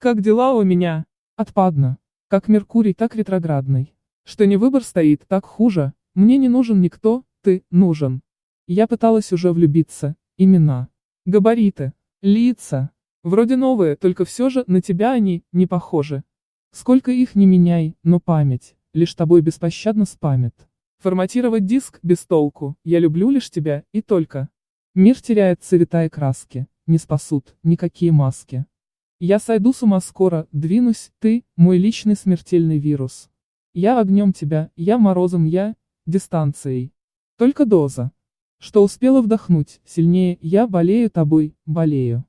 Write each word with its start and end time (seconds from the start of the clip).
Как 0.00 0.20
дела 0.20 0.54
у 0.54 0.62
меня? 0.62 1.06
Отпадно. 1.34 1.98
Как 2.28 2.46
Меркурий, 2.46 2.94
так 2.94 3.16
ретроградный. 3.16 3.96
Что 4.22 4.46
не 4.46 4.56
выбор 4.56 4.84
стоит, 4.84 5.24
так 5.26 5.44
хуже. 5.44 5.92
Мне 6.14 6.36
не 6.36 6.48
нужен 6.48 6.80
никто, 6.80 7.24
ты 7.42 7.64
нужен. 7.72 8.22
Я 8.68 8.86
пыталась 8.86 9.32
уже 9.32 9.52
влюбиться. 9.52 10.14
Имена. 10.36 10.88
Габариты. 11.26 11.94
Лица. 12.22 12.92
Вроде 13.24 13.56
новые, 13.56 13.96
только 13.96 14.24
все 14.24 14.50
же 14.50 14.62
на 14.68 14.80
тебя 14.80 15.10
они 15.10 15.42
не 15.50 15.66
похожи. 15.66 16.22
Сколько 16.70 17.10
их 17.10 17.34
не 17.34 17.46
меняй, 17.46 17.96
но 18.04 18.20
память, 18.20 18.76
лишь 18.94 19.14
тобой 19.14 19.40
беспощадно 19.40 20.04
спамит. 20.04 20.54
Форматировать 20.98 21.66
диск 21.66 21.98
без 22.04 22.24
толку, 22.24 22.76
я 22.84 23.00
люблю 23.00 23.30
лишь 23.30 23.50
тебя, 23.50 23.82
и 23.90 24.00
только. 24.00 24.48
Мир 24.94 25.20
теряет 25.20 25.64
цвета 25.64 26.04
и 26.04 26.08
краски, 26.08 26.68
не 26.86 26.98
спасут 26.98 27.56
никакие 27.64 28.12
маски. 28.12 28.64
Я 29.20 29.40
сойду 29.40 29.72
с 29.72 29.82
ума 29.82 29.98
скоро, 29.98 30.46
двинусь, 30.52 31.10
ты, 31.18 31.44
мой 31.56 31.76
личный 31.78 32.14
смертельный 32.14 32.78
вирус. 32.78 33.28
Я 33.74 33.98
огнем 33.98 34.32
тебя, 34.32 34.70
я 34.76 34.96
морозом, 34.96 35.44
я, 35.44 35.74
дистанцией. 36.06 36.92
Только 37.36 37.66
доза. 37.66 38.12
Что 38.58 38.84
успела 38.84 39.20
вдохнуть, 39.20 39.80
сильнее, 39.84 40.38
я 40.40 40.68
болею 40.68 41.10
тобой, 41.10 41.56
болею. 41.66 42.27